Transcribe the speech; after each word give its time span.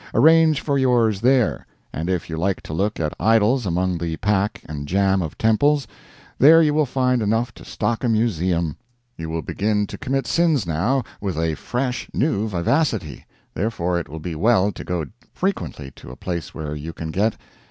Arrange 0.15 0.61
for 0.61 0.79
yours 0.79 1.21
there. 1.21 1.67
And 1.93 2.09
if 2.09 2.27
you 2.27 2.35
like 2.35 2.61
to 2.61 2.73
look 2.73 2.99
at 2.99 3.13
idols 3.19 3.67
among 3.67 3.99
the 3.99 4.17
pack 4.17 4.63
and 4.67 4.87
jam 4.87 5.21
of 5.21 5.37
temples, 5.37 5.85
there 6.39 6.59
you 6.59 6.73
will 6.73 6.87
find 6.87 7.21
enough 7.21 7.53
to 7.53 7.63
stock 7.63 8.03
a 8.03 8.09
museum. 8.09 8.77
You 9.15 9.29
will 9.29 9.43
begin 9.43 9.85
to 9.85 9.99
commit 9.99 10.25
sins 10.25 10.65
now 10.65 11.03
with 11.21 11.37
a 11.37 11.53
fresh, 11.53 12.09
new 12.15 12.47
vivacity; 12.47 13.27
therefore, 13.53 13.99
it 13.99 14.09
will 14.09 14.17
be 14.19 14.33
well 14.33 14.71
to 14.71 14.83
go 14.83 15.05
frequently 15.35 15.91
to 15.97 16.09
a 16.09 16.15
place 16.15 16.51
where 16.55 16.73
you 16.73 16.93
can 16.93 17.11
get 17.11 17.33
9. 17.33 17.39